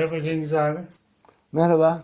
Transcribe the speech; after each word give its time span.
Merhaba 0.00 0.20
Cengiz 0.20 0.54
abi. 0.54 0.78
Merhaba, 1.52 2.02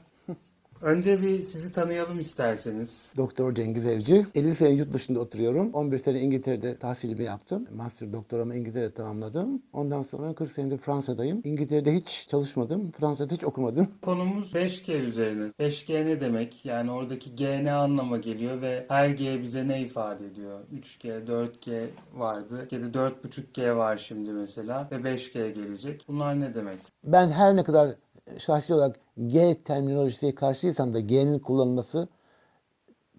Önce 0.83 1.23
bir 1.23 1.43
sizi 1.43 1.73
tanıyalım 1.73 2.21
isterseniz. 2.21 3.07
Doktor 3.17 3.55
Cengiz 3.55 3.87
Evci. 3.87 4.27
50 4.35 4.55
sene 4.55 4.71
yurt 4.71 4.93
dışında 4.93 5.21
oturuyorum. 5.21 5.71
11 5.75 5.99
sene 5.99 6.21
İngiltere'de 6.21 6.77
tahsilimi 6.77 7.25
yaptım. 7.25 7.67
Master 7.77 8.13
doktoramı 8.13 8.55
İngiltere'de 8.57 8.95
tamamladım. 8.95 9.63
Ondan 9.73 10.03
sonra 10.03 10.35
40 10.35 10.51
senedir 10.51 10.79
Fransa'dayım. 10.79 11.41
İngiltere'de 11.45 11.95
hiç 11.95 12.27
çalışmadım. 12.29 12.93
Fransa'da 12.93 13.35
hiç 13.35 13.45
okumadım. 13.45 13.89
Konumuz 14.03 14.55
5G 14.55 14.93
üzerine. 14.93 15.51
5G 15.61 16.07
ne 16.07 16.21
demek? 16.21 16.65
Yani 16.65 16.91
oradaki 16.91 17.37
G 17.37 17.65
ne 17.65 17.73
anlama 17.73 18.17
geliyor 18.17 18.63
ve 18.63 18.87
her 18.89 19.09
G 19.09 19.43
bize 19.43 19.69
ne 19.69 19.81
ifade 19.81 20.27
ediyor? 20.27 20.61
3G, 20.75 21.27
4G 21.27 21.87
vardı. 22.15 22.69
Ya 22.71 22.81
da 22.81 22.87
4.5G 22.87 23.77
var 23.77 23.97
şimdi 23.97 24.33
mesela 24.33 24.89
ve 24.93 24.97
5G 24.97 25.51
gelecek. 25.53 26.05
Bunlar 26.09 26.41
ne 26.41 26.55
demek? 26.55 26.79
Ben 27.05 27.31
her 27.31 27.57
ne 27.57 27.65
kadar 27.65 27.95
şahsi 28.39 28.75
olarak 28.75 29.01
G 29.27 29.63
terminolojisiye 29.65 30.35
karşıysam 30.35 30.95
da 30.95 31.01
G'nin 31.01 31.39
kullanılması 31.39 32.09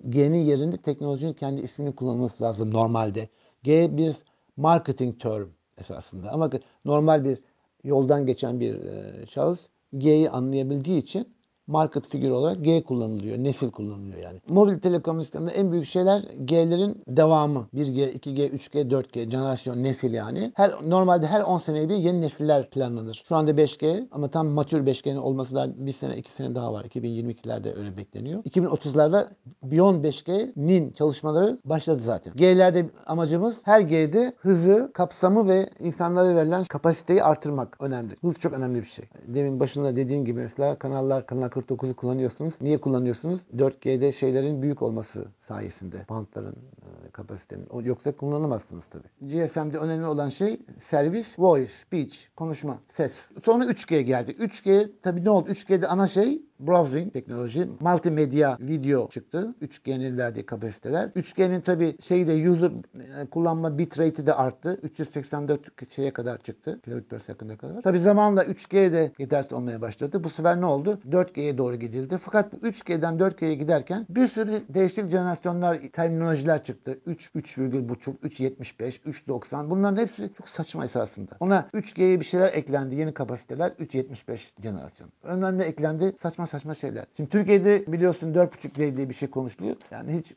G'nin 0.09 0.43
yerinde 0.43 0.77
teknolojinin 0.77 1.33
kendi 1.33 1.61
ismini 1.61 1.95
kullanılması 1.95 2.43
lazım 2.43 2.73
normalde. 2.73 3.29
G 3.63 3.97
bir 3.97 4.15
marketing 4.57 5.19
term 5.19 5.47
esasında 5.77 6.31
ama 6.31 6.49
normal 6.85 7.25
bir 7.25 7.39
yoldan 7.83 8.25
geçen 8.25 8.59
bir 8.59 8.85
e, 8.85 9.25
şahıs 9.27 9.67
G'yi 9.97 10.29
anlayabildiği 10.29 11.01
için 11.01 11.36
market 11.67 12.07
figür 12.07 12.29
olarak 12.29 12.65
G 12.65 12.83
kullanılıyor. 12.83 13.37
Nesil 13.37 13.71
kullanılıyor 13.71 14.17
yani. 14.17 14.39
Mobil 14.47 14.79
telekomünikasyonda 14.79 15.51
en 15.51 15.71
büyük 15.71 15.85
şeyler 15.85 16.21
G'lerin 16.45 17.03
devamı. 17.07 17.67
1G, 17.75 18.11
2G, 18.11 18.49
3G, 18.49 18.89
4G, 18.89 19.31
jenerasyon, 19.31 19.83
nesil 19.83 20.13
yani. 20.13 20.51
Her 20.55 20.71
Normalde 20.87 21.27
her 21.27 21.41
10 21.41 21.59
seneye 21.59 21.89
bir 21.89 21.95
yeni 21.95 22.21
nesiller 22.21 22.69
planlanır. 22.69 23.23
Şu 23.27 23.35
anda 23.35 23.51
5G 23.51 24.07
ama 24.11 24.27
tam 24.27 24.47
matür 24.47 24.85
5G'nin 24.85 25.17
olması 25.17 25.55
da 25.55 25.85
bir 25.85 25.93
sene, 25.93 26.17
iki 26.17 26.31
sene 26.31 26.55
daha 26.55 26.73
var. 26.73 26.85
2022'lerde 26.85 27.79
öyle 27.79 27.97
bekleniyor. 27.97 28.43
2030'larda 28.43 29.27
Beyond 29.63 30.05
5G'nin 30.05 30.91
çalışmaları 30.91 31.59
başladı 31.65 32.03
zaten. 32.03 32.33
G'lerde 32.35 32.89
amacımız 33.05 33.61
her 33.63 33.81
G'de 33.81 34.33
hızı, 34.37 34.91
kapsamı 34.93 35.47
ve 35.47 35.69
insanlara 35.79 36.35
verilen 36.35 36.63
kapasiteyi 36.63 37.23
artırmak 37.23 37.77
önemli. 37.79 38.15
Hız 38.21 38.35
çok 38.39 38.53
önemli 38.53 38.81
bir 38.81 38.87
şey. 38.87 39.05
Demin 39.27 39.59
başında 39.59 39.95
dediğim 39.95 40.25
gibi 40.25 40.39
mesela 40.39 40.75
kanallar, 40.75 41.25
kanal 41.25 41.49
49'u 41.59 41.95
kullanıyorsunuz. 41.95 42.53
Niye 42.61 42.77
kullanıyorsunuz? 42.77 43.39
4G'de 43.57 44.13
şeylerin 44.13 44.61
büyük 44.61 44.81
olması 44.81 45.25
sayesinde. 45.39 46.05
Bantların 46.09 46.55
e, 46.55 47.11
kapasitenin. 47.11 47.67
Yoksa 47.83 48.11
kullanamazsınız 48.11 48.87
tabii. 48.87 49.07
GSM'de 49.21 49.77
önemli 49.77 50.05
olan 50.05 50.29
şey 50.29 50.59
servis, 50.79 51.39
voice, 51.39 51.67
speech, 51.67 52.17
konuşma, 52.35 52.79
ses. 52.91 53.29
Sonra 53.45 53.65
3G 53.65 53.99
geldi. 54.01 54.31
3G 54.31 54.91
tabii 55.01 55.25
ne 55.25 55.29
oldu? 55.29 55.51
3G'de 55.51 55.87
ana 55.87 56.07
şey 56.07 56.41
browsing 56.59 57.13
teknoloji, 57.13 57.67
multimedya 57.79 58.57
video 58.59 59.09
çıktı. 59.09 59.55
3G'nin 59.61 60.17
verdiği 60.17 60.45
kapasiteler. 60.45 61.07
3G'nin 61.07 61.61
tabii 61.61 61.95
şeyde 62.01 62.49
user 62.49 62.71
e, 63.21 63.25
kullanma 63.25 63.77
bitrate'i 63.77 64.27
de 64.27 64.33
arttı. 64.33 64.79
384 64.83 65.91
şeye 65.91 66.13
kadar 66.13 66.37
çıktı. 66.37 66.79
Kilobit 66.85 67.09
per 67.09 67.19
second'a 67.19 67.57
kadar. 67.57 67.81
Tabii 67.81 67.99
zamanla 67.99 68.43
3G 68.43 68.93
de 68.93 69.11
yetersiz 69.19 69.53
olmaya 69.53 69.81
başladı. 69.81 70.23
Bu 70.23 70.29
sefer 70.29 70.61
ne 70.61 70.65
oldu? 70.65 70.99
4G'ye 71.09 71.57
doğru 71.57 71.75
gidildi. 71.75 72.17
Fakat 72.17 72.53
bu 72.53 72.67
3G'den 72.67 73.17
4G'ye 73.17 73.55
giderken 73.55 74.05
bir 74.09 74.27
sürü 74.27 74.61
değişik 74.69 75.09
jenerasyonlar, 75.09 75.79
terminolojiler 75.79 76.63
çıktı. 76.63 76.99
3, 77.05 77.29
3,5, 77.35 78.17
3.75, 78.23 78.99
3.90. 79.01 79.69
Bunların 79.69 80.01
hepsi 80.01 80.29
çok 80.37 80.49
saçma 80.49 80.85
esasında. 80.85 81.31
Ona 81.39 81.69
3G'ye 81.73 82.19
bir 82.19 82.25
şeyler 82.25 82.53
eklendi. 82.53 82.95
Yeni 82.95 83.13
kapasiteler 83.13 83.71
3.75 83.71 84.61
jenerasyon. 84.63 85.09
Önden 85.23 85.59
de 85.59 85.65
eklendi 85.65 86.13
saçma 86.17 86.46
saçma 86.47 86.75
şeyler. 86.75 87.05
Şimdi 87.17 87.29
Türkiye'de 87.29 87.83
biliyorsun 87.87 88.33
4.5G 88.33 88.97
diye 88.97 89.09
bir 89.09 89.13
şey 89.13 89.29
konuşuluyor. 89.29 89.75
Yani 89.91 90.17
hiç 90.17 90.31
e, 90.31 90.35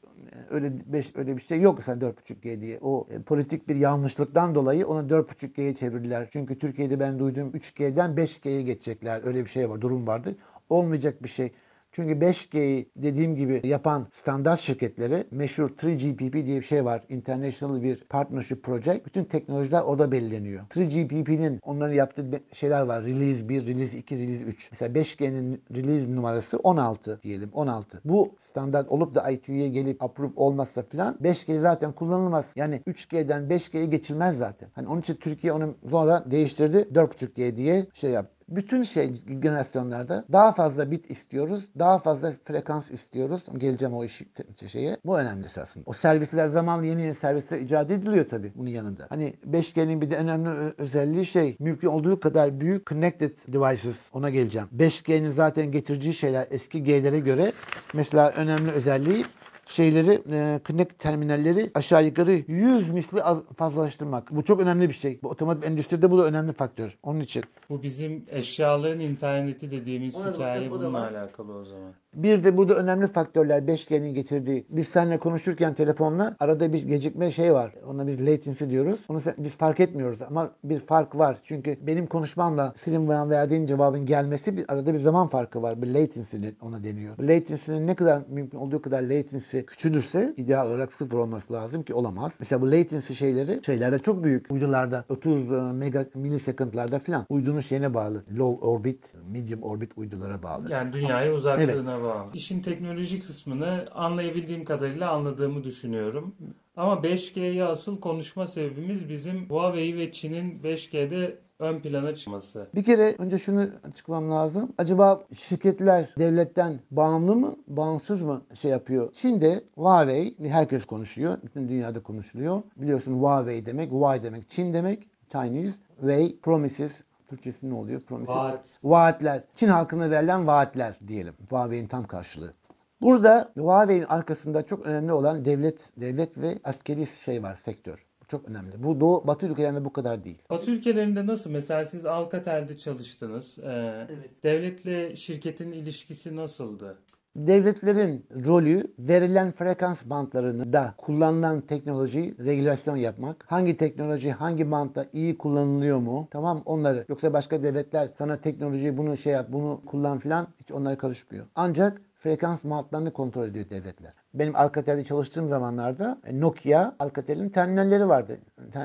öyle 0.50 0.72
beş, 0.86 1.16
öyle 1.16 1.36
bir 1.36 1.42
şey 1.42 1.60
yok 1.60 1.78
mesela 1.78 1.98
4.5G 1.98 2.60
diye. 2.60 2.78
O 2.82 3.06
e, 3.10 3.22
politik 3.22 3.68
bir 3.68 3.74
yanlışlıktan 3.74 4.54
dolayı 4.54 4.86
onu 4.86 5.08
4.5G'ye 5.08 5.74
çevirdiler. 5.74 6.28
Çünkü 6.32 6.58
Türkiye'de 6.58 7.00
ben 7.00 7.18
duyduğum 7.18 7.50
3G'den 7.50 8.10
5G'ye 8.10 8.62
geçecekler. 8.62 9.20
Öyle 9.24 9.44
bir 9.44 9.50
şey 9.50 9.70
var, 9.70 9.80
durum 9.80 10.06
vardı. 10.06 10.36
Olmayacak 10.68 11.22
bir 11.22 11.28
şey. 11.28 11.52
Çünkü 11.92 12.12
5G'yi 12.12 12.90
dediğim 12.96 13.36
gibi 13.36 13.60
yapan 13.64 14.06
standart 14.12 14.60
şirketleri 14.60 15.24
meşhur 15.30 15.70
3GPP 15.70 16.46
diye 16.46 16.56
bir 16.60 16.66
şey 16.66 16.84
var. 16.84 17.02
International 17.08 17.82
bir 17.82 18.04
partnership 18.04 18.62
project. 18.62 19.06
Bütün 19.06 19.24
teknolojiler 19.24 19.82
orada 19.82 20.12
belirleniyor. 20.12 20.64
3GPP'nin 20.66 21.60
onların 21.62 21.94
yaptığı 21.94 22.40
şeyler 22.52 22.82
var. 22.82 23.04
Release 23.04 23.48
1, 23.48 23.66
Release 23.66 23.98
2, 23.98 24.18
Release 24.18 24.44
3. 24.44 24.70
Mesela 24.72 25.00
5G'nin 25.00 25.62
release 25.74 26.14
numarası 26.14 26.58
16 26.58 27.20
diyelim. 27.22 27.50
16. 27.52 28.00
Bu 28.04 28.36
standart 28.40 28.88
olup 28.88 29.14
da 29.14 29.30
ITU'ya 29.30 29.68
gelip 29.68 30.02
approve 30.02 30.32
olmazsa 30.36 30.82
falan 30.82 31.16
5G 31.22 31.60
zaten 31.60 31.92
kullanılmaz. 31.92 32.52
Yani 32.56 32.82
3G'den 32.86 33.42
5G'ye 33.42 33.86
geçilmez 33.86 34.38
zaten. 34.38 34.68
Hani 34.72 34.88
onun 34.88 35.00
için 35.00 35.14
Türkiye 35.14 35.52
onu 35.52 35.74
sonra 35.90 36.30
değiştirdi. 36.30 36.76
4.5G 36.76 37.56
diye 37.56 37.86
şey 37.94 38.10
yaptı 38.10 38.39
bütün 38.50 38.82
şey 38.82 39.12
generasyonlarda 39.40 40.24
daha 40.32 40.52
fazla 40.52 40.90
bit 40.90 41.10
istiyoruz, 41.10 41.64
daha 41.78 41.98
fazla 41.98 42.32
frekans 42.44 42.90
istiyoruz. 42.90 43.42
Geleceğim 43.58 43.94
o 43.94 44.04
işi 44.04 44.26
şeye. 44.68 44.96
Bu 45.04 45.18
önemli 45.18 45.46
esasında. 45.46 45.84
O 45.86 45.92
servisler 45.92 46.48
zamanla 46.48 46.86
yeni 46.86 47.00
yeni 47.02 47.14
servisler 47.14 47.58
icat 47.58 47.90
ediliyor 47.90 48.28
tabii 48.28 48.52
bunun 48.56 48.70
yanında. 48.70 49.06
Hani 49.08 49.34
5G'nin 49.50 50.00
bir 50.00 50.10
de 50.10 50.16
önemli 50.16 50.48
özelliği 50.78 51.26
şey 51.26 51.56
mümkün 51.58 51.88
olduğu 51.88 52.20
kadar 52.20 52.60
büyük 52.60 52.86
connected 52.86 53.38
devices 53.48 54.10
ona 54.12 54.30
geleceğim. 54.30 54.68
5G'nin 54.76 55.30
zaten 55.30 55.72
getireceği 55.72 56.14
şeyler 56.14 56.46
eski 56.50 56.84
G'lere 56.84 57.18
göre 57.20 57.52
mesela 57.94 58.30
önemli 58.30 58.70
özelliği 58.70 59.24
şeyleri, 59.70 60.18
e, 60.32 60.60
connect 60.66 60.98
terminalleri 60.98 61.70
aşağı 61.74 62.04
yukarı 62.04 62.32
100 62.48 62.90
misli 62.90 63.22
az, 63.22 63.38
fazlalaştırmak. 63.56 64.30
Bu 64.36 64.44
çok 64.44 64.60
önemli 64.60 64.88
bir 64.88 64.94
şey. 64.94 65.18
Bu 65.22 65.28
otomotiv 65.28 65.62
endüstride 65.68 66.10
bu 66.10 66.18
da 66.18 66.24
önemli 66.24 66.52
faktör. 66.52 66.98
Onun 67.02 67.20
için. 67.20 67.42
Bu 67.70 67.82
bizim 67.82 68.24
eşyaların 68.30 69.00
interneti 69.00 69.70
dediğimiz 69.70 70.16
O 70.16 70.24
da- 70.24 70.32
hikaye 70.32 70.70
bununla 70.70 70.92
var. 70.92 71.12
alakalı 71.12 71.52
o 71.54 71.64
zaman. 71.64 71.90
Bir 72.14 72.44
de 72.44 72.56
burada 72.56 72.74
önemli 72.74 73.06
faktörler 73.06 73.62
5G'nin 73.62 74.14
getirdiği. 74.14 74.66
Biz 74.70 74.88
seninle 74.88 75.18
konuşurken 75.18 75.74
telefonla 75.74 76.36
arada 76.40 76.72
bir 76.72 76.82
gecikme 76.82 77.32
şey 77.32 77.52
var. 77.52 77.72
Ona 77.86 78.06
biz 78.06 78.26
latency 78.26 78.64
diyoruz. 78.70 79.00
Onu 79.08 79.20
sen- 79.20 79.34
biz 79.38 79.56
fark 79.56 79.80
etmiyoruz 79.80 80.22
ama 80.22 80.50
bir 80.64 80.78
fark 80.80 81.18
var. 81.18 81.38
Çünkü 81.44 81.76
benim 81.86 82.06
konuşmamla 82.06 82.72
senin 82.76 83.08
bana 83.08 83.30
verdiğin 83.30 83.66
cevabın 83.66 84.06
gelmesi 84.06 84.56
bir 84.56 84.64
arada 84.72 84.94
bir 84.94 84.98
zaman 84.98 85.28
farkı 85.28 85.62
var. 85.62 85.82
Bir 85.82 85.86
latency 85.86 86.36
ona 86.62 86.84
deniyor. 86.84 87.18
Latency'nin 87.18 87.86
ne 87.86 87.94
kadar 87.94 88.22
mümkün 88.28 88.58
olduğu 88.58 88.82
kadar 88.82 89.02
latency 89.02 89.59
küçülürse 89.66 90.34
ideal 90.36 90.66
olarak 90.66 90.92
sıfır 90.92 91.18
olması 91.18 91.52
lazım 91.52 91.82
ki 91.82 91.94
olamaz. 91.94 92.36
Mesela 92.40 92.62
bu 92.62 92.72
latency 92.72 93.12
şeyleri 93.12 93.60
şeylerde 93.66 93.98
çok 93.98 94.24
büyük. 94.24 94.50
Uydularda 94.50 95.04
30 95.08 95.52
e, 95.52 95.72
mega 95.72 96.06
milisekundlarda 96.14 96.98
falan. 96.98 97.26
Uydunun 97.28 97.60
şeyine 97.60 97.94
bağlı. 97.94 98.24
Low 98.38 98.66
orbit, 98.66 99.14
medium 99.32 99.62
orbit 99.62 99.92
uydulara 99.96 100.42
bağlı. 100.42 100.72
Yani 100.72 100.92
dünyaya 100.92 101.34
uzaklığına 101.34 102.02
bağlı. 102.04 102.30
İşin 102.34 102.62
teknoloji 102.62 103.22
kısmını 103.22 103.88
anlayabildiğim 103.94 104.64
kadarıyla 104.64 105.10
anladığımı 105.10 105.64
düşünüyorum. 105.64 106.34
Ama 106.80 106.94
5G'ye 106.94 107.64
asıl 107.64 108.00
konuşma 108.00 108.46
sebebimiz 108.46 109.08
bizim 109.08 109.50
Huawei 109.50 109.96
ve 109.96 110.12
Çin'in 110.12 110.62
5G'de 110.62 111.38
ön 111.58 111.80
plana 111.80 112.14
çıkması. 112.14 112.66
Bir 112.74 112.84
kere 112.84 113.14
önce 113.18 113.38
şunu 113.38 113.66
açıklamam 113.84 114.30
lazım. 114.30 114.72
Acaba 114.78 115.24
şirketler 115.38 116.14
devletten 116.18 116.80
bağımlı 116.90 117.36
mı, 117.36 117.56
bağımsız 117.66 118.22
mı 118.22 118.42
şey 118.54 118.70
yapıyor? 118.70 119.12
Çin'de 119.12 119.64
Huawei, 119.74 120.34
herkes 120.48 120.84
konuşuyor. 120.84 121.38
Bütün 121.44 121.68
dünyada 121.68 122.02
konuşuluyor. 122.02 122.62
Biliyorsun 122.76 123.12
Huawei 123.12 123.66
demek, 123.66 123.92
Huawei 123.92 124.22
demek 124.22 124.50
Çin 124.50 124.74
demek. 124.74 125.08
Chinese, 125.32 125.78
Wei, 126.00 126.40
promises. 126.40 127.02
Türkçesi 127.28 127.70
ne 127.70 127.74
oluyor? 127.74 128.00
Promises. 128.00 128.36
Vaat. 128.36 128.64
Vaatler. 128.84 129.44
Çin 129.54 129.68
halkına 129.68 130.10
verilen 130.10 130.46
vaatler 130.46 130.98
diyelim. 131.08 131.34
Huawei'nin 131.50 131.86
tam 131.86 132.06
karşılığı. 132.06 132.52
Burada 133.02 133.52
Huawei'nin 133.58 134.04
arkasında 134.04 134.66
çok 134.66 134.86
önemli 134.86 135.12
olan 135.12 135.44
devlet 135.44 136.00
devlet 136.00 136.38
ve 136.38 136.58
askeri 136.64 137.06
şey 137.06 137.42
var, 137.42 137.54
sektör. 137.64 138.04
Bu 138.22 138.26
çok 138.26 138.48
önemli. 138.48 138.82
Bu 138.82 139.00
Doğu, 139.00 139.26
Batı 139.26 139.46
ülkelerinde 139.46 139.84
bu 139.84 139.92
kadar 139.92 140.24
değil. 140.24 140.42
Batı 140.50 140.70
ülkelerinde 140.70 141.26
nasıl? 141.26 141.50
Mesela 141.50 141.84
siz 141.84 142.06
Alcatel'de 142.06 142.78
çalıştınız. 142.78 143.58
Ee, 143.58 144.06
Devletle 144.42 145.16
şirketin 145.16 145.72
ilişkisi 145.72 146.36
nasıldı? 146.36 146.98
Devletlerin 147.36 148.26
rolü 148.46 148.84
verilen 148.98 149.52
frekans 149.52 150.04
bantlarında 150.04 150.94
kullanılan 150.96 151.60
teknolojiyi 151.60 152.34
regülasyon 152.38 152.96
yapmak. 152.96 153.44
Hangi 153.48 153.76
teknoloji 153.76 154.32
hangi 154.32 154.70
bantta 154.70 155.06
iyi 155.12 155.38
kullanılıyor 155.38 155.98
mu? 155.98 156.28
Tamam 156.30 156.62
onları. 156.64 157.04
Yoksa 157.08 157.32
başka 157.32 157.62
devletler 157.62 158.08
sana 158.18 158.40
teknolojiyi 158.40 158.96
bunu 158.96 159.16
şey 159.16 159.32
yap 159.32 159.46
bunu 159.48 159.82
kullan 159.86 160.18
filan 160.18 160.48
hiç 160.60 160.72
onlara 160.72 160.98
karışmıyor. 160.98 161.46
Ancak 161.54 162.00
frekans 162.20 162.64
bantlarını 162.64 163.12
kontrol 163.12 163.48
ediyor 163.48 163.70
devletler. 163.70 164.12
Benim 164.34 164.56
Alcatel'de 164.56 165.04
çalıştığım 165.04 165.48
zamanlarda 165.48 166.18
e, 166.26 166.40
Nokia 166.40 166.94
Alcatel'in 166.98 167.48
terminalleri 167.48 168.08
vardı. 168.08 168.38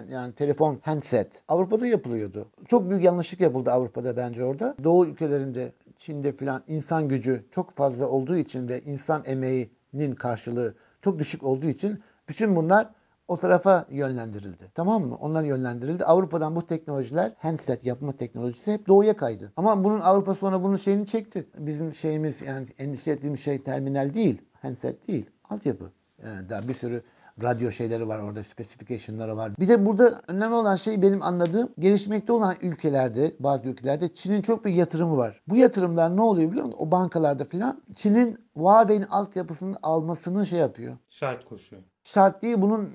yani 0.09 0.33
telefon 0.33 0.79
handset 0.81 1.43
Avrupa'da 1.47 1.87
yapılıyordu. 1.87 2.47
Çok 2.67 2.89
büyük 2.89 3.03
yanlışlık 3.03 3.39
yapıldı 3.39 3.71
Avrupa'da 3.71 4.17
bence 4.17 4.43
orada. 4.43 4.75
Doğu 4.83 5.05
ülkelerinde 5.05 5.71
Çin'de 5.97 6.31
filan 6.31 6.63
insan 6.67 7.07
gücü 7.07 7.45
çok 7.51 7.75
fazla 7.75 8.07
olduğu 8.07 8.37
için 8.37 8.67
ve 8.67 8.81
insan 8.81 9.23
emeğinin 9.25 10.15
karşılığı 10.15 10.75
çok 11.01 11.19
düşük 11.19 11.43
olduğu 11.43 11.67
için 11.67 12.03
bütün 12.29 12.55
bunlar 12.55 12.89
o 13.27 13.37
tarafa 13.37 13.85
yönlendirildi. 13.89 14.71
Tamam 14.75 15.03
mı? 15.03 15.15
Onlar 15.15 15.43
yönlendirildi. 15.43 16.05
Avrupa'dan 16.05 16.55
bu 16.55 16.67
teknolojiler, 16.67 17.33
handset 17.37 17.85
yapma 17.85 18.11
teknolojisi 18.11 18.73
hep 18.73 18.87
doğuya 18.87 19.15
kaydı. 19.15 19.51
Ama 19.57 19.83
bunun 19.83 19.99
Avrupa 19.99 20.33
sonra 20.33 20.63
bunun 20.63 20.77
şeyini 20.77 21.05
çekti. 21.05 21.47
Bizim 21.57 21.95
şeyimiz 21.95 22.41
yani 22.41 22.67
endişe 22.77 23.11
ettiğimiz 23.11 23.39
şey 23.39 23.63
terminal 23.63 24.13
değil, 24.13 24.41
handset 24.61 25.07
değil, 25.07 25.29
altyapı. 25.49 25.91
Yani 26.23 26.49
daha 26.49 26.67
bir 26.67 26.73
sürü 26.73 27.01
radyo 27.43 27.71
şeyleri 27.71 28.07
var 28.07 28.19
orada, 28.19 28.43
specification'ları 28.43 29.37
var. 29.37 29.51
Bir 29.59 29.67
de 29.67 29.85
burada 29.85 30.11
önemli 30.27 30.55
olan 30.55 30.75
şey 30.75 31.01
benim 31.01 31.21
anladığım 31.21 31.69
gelişmekte 31.79 32.33
olan 32.33 32.55
ülkelerde, 32.61 33.31
bazı 33.39 33.67
ülkelerde 33.67 34.15
Çin'in 34.15 34.41
çok 34.41 34.65
bir 34.65 34.73
yatırımı 34.73 35.17
var. 35.17 35.41
Bu 35.47 35.55
yatırımlar 35.55 36.15
ne 36.15 36.21
oluyor 36.21 36.51
biliyor 36.51 36.65
musun? 36.65 36.79
O 36.79 36.91
bankalarda 36.91 37.45
filan 37.45 37.81
Çin'in 37.95 38.37
Huawei'nin 38.57 39.05
altyapısını 39.05 39.77
almasını 39.83 40.47
şey 40.47 40.59
yapıyor. 40.59 40.97
Şart 41.09 41.45
koşuyor. 41.45 41.81
Şart 42.03 42.41
değil 42.41 42.55
bunun 42.61 42.89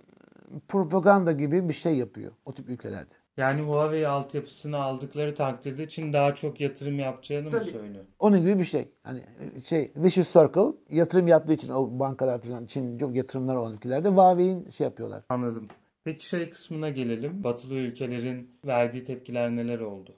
propaganda 0.69 1.33
gibi 1.33 1.69
bir 1.69 1.75
şey 1.75 1.97
yapıyor 1.97 2.33
o 2.45 2.55
tip 2.55 2.69
ülkelerde. 2.69 3.15
Yani 3.37 3.61
Huawei 3.61 4.07
altyapısını 4.07 4.77
aldıkları 4.77 5.35
takdirde 5.35 5.89
Çin 5.89 6.13
daha 6.13 6.35
çok 6.35 6.61
yatırım 6.61 6.99
yapacağını 6.99 7.51
mı 7.51 7.59
Tabii. 7.59 7.71
söylüyor? 7.71 8.05
Onun 8.19 8.41
gibi 8.41 8.59
bir 8.59 8.65
şey. 8.65 8.89
Hani 9.03 9.21
şey 9.65 9.93
vicious 9.97 10.33
circle 10.33 10.77
yatırım 10.91 11.29
yaptığı 11.29 11.53
için 11.53 11.73
o 11.73 11.99
bankalar 11.99 12.41
falan 12.41 12.67
Çin 12.67 12.99
çok 12.99 13.17
yatırımlar 13.17 13.57
olan 13.57 13.75
ülkelerde 13.75 14.09
Huawei'in 14.09 14.71
şey 14.71 14.85
yapıyorlar. 14.85 15.23
Anladım. 15.29 15.69
Peki 16.05 16.27
şey 16.27 16.51
kısmına 16.51 16.91
gelelim. 16.91 17.45
Batılı 17.45 17.75
ülkelerin 17.75 18.51
verdiği 18.67 19.05
tepkiler 19.05 19.51
neler 19.51 19.79
oldu? 19.81 20.15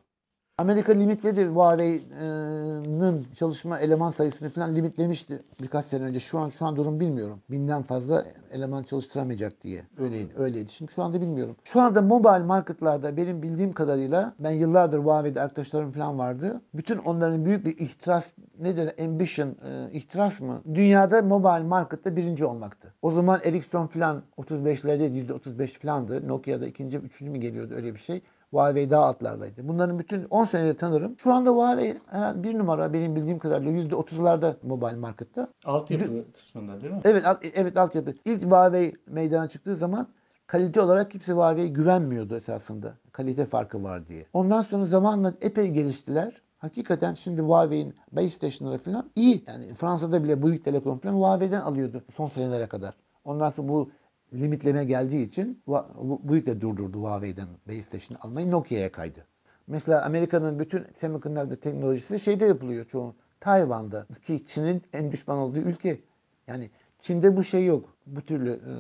Amerika 0.62 0.93
limitledi 0.93 1.47
Huawei'nin 1.47 3.26
çalışma 3.35 3.79
eleman 3.79 4.11
sayısını 4.11 4.49
falan 4.49 4.76
limitlemişti 4.76 5.43
birkaç 5.62 5.87
sene 5.87 6.05
önce. 6.05 6.20
Şu 6.20 6.38
an 6.38 6.50
şu 6.50 6.64
an 6.64 6.76
durum 6.76 7.00
bilmiyorum. 7.00 7.41
Binden 7.50 7.82
fazla 7.82 8.25
eleman 8.53 8.82
çalıştıramayacak 8.82 9.62
diye. 9.62 9.82
Öyleydi, 9.99 10.32
öyleydi. 10.37 10.73
Şimdi 10.73 10.93
şu 10.93 11.03
anda 11.03 11.20
bilmiyorum. 11.20 11.56
Şu 11.64 11.81
anda 11.81 12.03
mobile 12.03 12.44
marketlarda 12.44 13.17
benim 13.17 13.43
bildiğim 13.43 13.73
kadarıyla 13.73 14.35
ben 14.38 14.50
yıllardır 14.50 14.99
Huawei'de 14.99 15.41
arkadaşlarım 15.41 15.93
falan 15.93 16.19
vardı. 16.19 16.61
Bütün 16.75 16.99
onların 16.99 17.44
büyük 17.44 17.67
bir 17.67 17.79
ihtiras 17.79 18.32
nedir? 18.61 19.05
Ambition, 19.05 19.49
e, 19.49 19.93
ihtiras 19.93 20.41
mı? 20.41 20.62
Dünyada 20.75 21.23
mobile 21.23 21.64
markette 21.69 22.17
birinci 22.17 22.44
olmaktı. 22.44 22.94
O 23.03 23.12
zaman 23.12 23.41
Ericsson 23.44 23.87
falan 23.87 24.23
35'lerde 24.38 25.06
%35 25.06 25.67
falandı. 25.67 26.29
Nokia'da 26.29 26.67
ikinci, 26.67 26.97
üçüncü 26.97 27.32
mü 27.32 27.38
geliyordu 27.38 27.75
öyle 27.75 27.94
bir 27.94 28.00
şey. 28.00 28.23
Huawei 28.52 28.90
daha 28.90 29.04
altlardaydı. 29.04 29.69
Bunların 29.69 29.99
bütün 29.99 30.25
10 30.31 30.44
senedir 30.44 30.78
tanırım. 30.78 31.14
Şu 31.19 31.32
anda 31.32 31.50
Huawei 31.50 31.99
herhalde 32.06 32.43
bir 32.43 32.58
numara 32.58 32.93
benim 32.93 33.16
bildiğim 33.16 33.38
kadarıyla 33.38 33.82
%30'larda 33.82 34.54
mobile 34.62 34.96
markette. 34.96 35.46
Altyapı 35.64 36.32
kısmında 36.32 36.81
değil 36.82 36.93
mi? 36.93 37.00
Evet, 37.04 37.26
alt, 37.26 37.38
evet 37.54 37.76
altyapı. 37.76 38.14
İlk 38.25 38.44
Huawei 38.44 38.93
meydana 39.06 39.49
çıktığı 39.49 39.76
zaman 39.76 40.06
kalite 40.46 40.81
olarak 40.81 41.10
kimse 41.10 41.32
Huawei'ye 41.32 41.69
güvenmiyordu 41.69 42.37
esasında. 42.37 42.94
Kalite 43.12 43.46
farkı 43.46 43.82
var 43.82 44.06
diye. 44.06 44.26
Ondan 44.32 44.62
sonra 44.62 44.84
zamanla 44.84 45.34
epey 45.40 45.70
geliştiler. 45.70 46.43
Hakikaten 46.58 47.14
şimdi 47.14 47.43
Huawei'in 47.43 47.94
base 48.12 48.28
station'ları 48.28 48.78
falan 48.78 49.10
iyi. 49.14 49.44
Yani 49.46 49.75
Fransa'da 49.75 50.25
bile 50.25 50.43
Bouygues 50.43 50.62
Telecom 50.62 50.99
falan 50.99 51.14
Huawei'den 51.14 51.60
alıyordu 51.60 52.02
son 52.16 52.28
senelere 52.28 52.66
kadar. 52.66 52.94
Ondan 53.25 53.50
sonra 53.50 53.69
bu 53.69 53.90
limitleme 54.34 54.84
geldiği 54.84 55.26
için 55.29 55.62
bu- 55.67 56.46
de 56.46 56.61
durdurdu 56.61 56.99
Huawei'den 57.02 57.46
base 57.69 57.82
station 57.82 58.19
almayı 58.23 58.50
Nokia'ya 58.50 58.93
kaydı. 58.93 59.26
Mesela 59.67 60.05
Amerika'nın 60.05 60.58
bütün 60.58 60.84
semiconductor 60.96 61.56
teknolojisi 61.56 62.20
şeyde 62.20 62.44
yapılıyor 62.46 62.84
çoğu. 62.84 63.14
Tayvan'da 63.40 64.06
ki 64.23 64.44
Çin'in 64.44 64.82
en 64.93 65.12
düşman 65.12 65.38
olduğu 65.38 65.58
ülke. 65.58 66.00
Yani 66.46 66.70
Çin'de 67.00 67.37
bu 67.37 67.44
şey 67.44 67.67
yok. 67.67 67.96
Bu 68.06 68.20
türlü 68.20 68.50
e, 68.50 68.73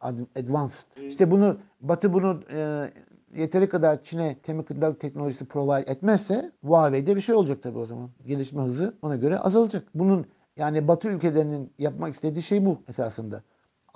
ad- 0.00 0.38
advanced. 0.40 1.06
İşte 1.08 1.30
bunu 1.30 1.56
Batı 1.80 2.12
bunu 2.12 2.40
e, 2.52 2.90
yeteri 3.34 3.68
kadar 3.68 4.02
Çin'e 4.02 4.36
semiconductor 4.46 4.94
teknolojisi 4.94 5.44
provide 5.44 5.90
etmezse 5.90 6.52
Huawei'de 6.62 7.16
bir 7.16 7.20
şey 7.20 7.34
olacak 7.34 7.62
tabii 7.62 7.78
o 7.78 7.86
zaman. 7.86 8.10
Gelişme 8.26 8.62
hızı 8.62 8.94
ona 9.02 9.16
göre 9.16 9.38
azalacak. 9.38 9.84
Bunun 9.94 10.26
yani 10.56 10.88
Batı 10.88 11.08
ülkelerinin 11.08 11.70
yapmak 11.78 12.14
istediği 12.14 12.42
şey 12.42 12.66
bu 12.66 12.82
esasında. 12.88 13.42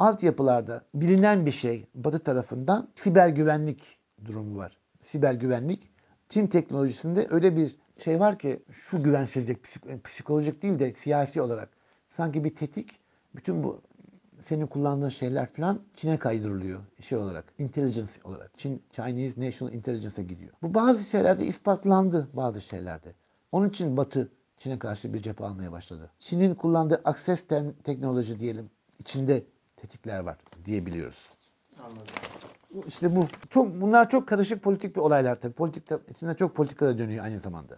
Altyapılarda 0.00 0.85
bilinen 0.94 1.47
bir 1.47 1.52
şey 1.52 1.87
Batı 1.94 2.19
tarafından 2.19 2.88
siber 2.94 3.29
güvenlik 3.29 3.99
durumu 4.25 4.58
var. 4.58 4.79
Siber 5.00 5.35
güvenlik 5.35 5.91
Çin 6.29 6.47
teknolojisinde 6.47 7.26
öyle 7.31 7.56
bir 7.56 7.76
şey 8.05 8.20
var 8.20 8.38
ki 8.38 8.62
şu 8.70 9.02
güvensizlik 9.02 9.64
psik- 9.64 10.02
psikolojik 10.02 10.62
değil 10.62 10.79
de 10.79 10.94
siyasi 10.94 11.43
olarak 11.43 11.69
sanki 12.11 12.44
bir 12.44 12.55
tetik 12.55 12.99
bütün 13.37 13.62
bu 13.62 13.82
senin 14.41 14.67
kullandığın 14.67 15.08
şeyler 15.08 15.52
falan 15.52 15.81
Çin'e 15.94 16.19
kaydırılıyor 16.19 16.81
şey 17.00 17.19
olarak, 17.19 17.44
intelligence 17.58 18.12
olarak. 18.25 18.58
Çin, 18.58 18.82
Chinese 18.93 19.46
National 19.46 19.75
Intelligence'a 19.75 20.25
gidiyor. 20.25 20.50
Bu 20.62 20.75
bazı 20.75 21.05
şeylerde 21.05 21.46
ispatlandı 21.46 22.29
bazı 22.32 22.61
şeylerde. 22.61 23.14
Onun 23.53 23.69
için 23.69 23.96
Batı 23.96 24.32
Çin'e 24.58 24.79
karşı 24.79 25.14
bir 25.14 25.23
cephe 25.23 25.44
almaya 25.44 25.73
başladı. 25.73 26.11
Çin'in 26.19 26.55
kullandığı 26.55 27.00
access 27.05 27.46
te- 27.46 27.75
teknoloji 27.85 28.38
diyelim 28.38 28.70
içinde 28.99 29.44
tetikler 29.90 30.20
var 30.20 30.37
diyebiliyoruz. 30.64 31.28
Anladım. 31.84 32.14
İşte 32.87 33.16
bu 33.16 33.26
çok 33.50 33.81
bunlar 33.81 34.10
çok 34.10 34.28
karışık 34.28 34.62
politik 34.62 34.96
bir 34.96 35.00
olaylar 35.00 35.40
tabii. 35.40 35.52
Politik 35.52 35.84
içinde 36.08 36.34
çok 36.34 36.54
politika 36.56 36.87
da 36.87 36.98
dönüyor 36.98 37.25
aynı 37.25 37.38
zamanda. 37.38 37.76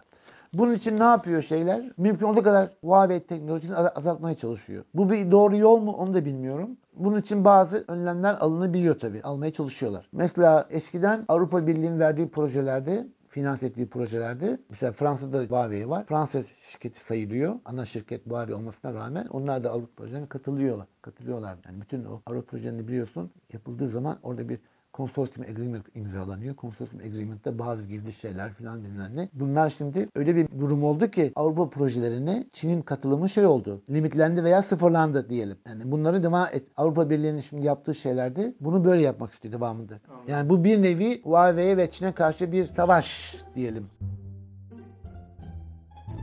Bunun 0.53 0.73
için 0.73 0.97
ne 0.99 1.03
yapıyor 1.03 1.41
şeyler? 1.41 1.83
Mümkün 1.97 2.25
olduğu 2.25 2.43
kadar 2.43 2.69
Huawei 2.81 3.19
teknolojisini 3.19 3.75
az- 3.75 3.91
azaltmaya 3.95 4.37
çalışıyor. 4.37 4.83
Bu 4.93 5.11
bir 5.11 5.31
doğru 5.31 5.57
yol 5.57 5.77
mu 5.79 5.91
onu 5.91 6.13
da 6.13 6.25
bilmiyorum. 6.25 6.77
Bunun 6.95 7.21
için 7.21 7.45
bazı 7.45 7.85
önlemler 7.87 8.33
alınabiliyor 8.33 8.99
tabii. 8.99 9.21
Almaya 9.23 9.53
çalışıyorlar. 9.53 10.09
Mesela 10.11 10.67
eskiden 10.69 11.25
Avrupa 11.27 11.67
Birliği'nin 11.67 11.99
verdiği 11.99 12.29
projelerde 12.29 13.07
finanse 13.33 13.65
ettiği 13.65 13.89
projelerde 13.89 14.59
mesela 14.69 14.91
Fransa'da 14.91 15.43
Huawei 15.43 15.89
var. 15.89 16.05
Fransız 16.05 16.45
şirketi 16.61 16.99
sayılıyor. 16.99 17.55
Ana 17.65 17.85
şirket 17.85 18.27
Huawei 18.27 18.55
olmasına 18.55 18.93
rağmen 18.93 19.27
onlar 19.27 19.63
da 19.63 19.71
Avrupa 19.71 19.95
projelerine 19.95 20.29
katılıyorlar. 20.29 20.87
Katılıyorlar. 21.01 21.57
Yani 21.65 21.81
bütün 21.81 22.05
o 22.05 22.21
Avrupa 22.27 22.47
projelerini 22.47 22.87
biliyorsun 22.87 23.31
yapıldığı 23.53 23.89
zaman 23.89 24.19
orada 24.23 24.49
bir 24.49 24.59
Consortium 24.93 25.45
Agreement 25.49 25.85
imzalanıyor. 25.95 26.55
Consortium 26.55 27.01
Agreement'te 27.01 27.59
bazı 27.59 27.87
gizli 27.87 28.13
şeyler 28.13 28.53
falan 28.53 28.83
bilmem 28.83 29.11
ne. 29.15 29.29
Bunlar 29.33 29.69
şimdi 29.69 30.09
öyle 30.15 30.35
bir 30.35 30.47
durum 30.59 30.83
oldu 30.83 31.07
ki 31.07 31.31
Avrupa 31.35 31.69
projelerine 31.69 32.47
Çin'in 32.53 32.81
katılımı 32.81 33.29
şey 33.29 33.45
oldu. 33.45 33.81
Limitlendi 33.89 34.43
veya 34.43 34.61
sıfırlandı 34.61 35.29
diyelim. 35.29 35.57
Yani 35.67 35.91
bunları 35.91 36.23
devam 36.23 36.47
et. 36.53 36.63
Avrupa 36.77 37.09
Birliği'nin 37.09 37.39
şimdi 37.39 37.65
yaptığı 37.65 37.95
şeylerde 37.95 38.53
bunu 38.59 38.85
böyle 38.85 39.01
yapmak 39.01 39.33
istiyor 39.33 39.53
devamında. 39.53 39.93
Yani 40.27 40.49
bu 40.49 40.63
bir 40.63 40.81
nevi 40.81 41.21
Huawei'ye 41.23 41.77
ve 41.77 41.91
Çin'e 41.91 42.11
karşı 42.11 42.51
bir 42.51 42.65
savaş 42.65 43.35
diyelim. 43.55 43.87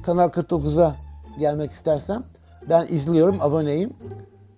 Kanal 0.03 0.29
49'a 0.29 0.97
gelmek 1.39 1.71
istersem 1.71 2.25
ben 2.69 2.87
izliyorum, 2.87 3.37
aboneyim. 3.41 3.91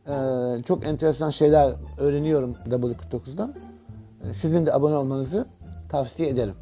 Ee, 0.08 0.62
çok 0.66 0.86
enteresan 0.86 1.30
şeyler 1.30 1.74
öğreniyorum 1.98 2.56
W49'dan. 2.68 3.54
Sizin 4.34 4.66
de 4.66 4.72
abone 4.72 4.94
olmanızı 4.94 5.46
tavsiye 5.88 6.28
ederim. 6.28 6.54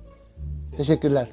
Teşekkürler. 0.77 1.29